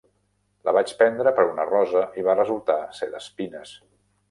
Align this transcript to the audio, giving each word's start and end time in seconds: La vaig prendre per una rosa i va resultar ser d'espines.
La 0.69 0.73
vaig 0.77 0.93
prendre 1.01 1.33
per 1.41 1.45
una 1.51 1.67
rosa 1.73 2.03
i 2.23 2.27
va 2.31 2.37
resultar 2.41 2.81
ser 3.03 3.13
d'espines. 3.15 3.79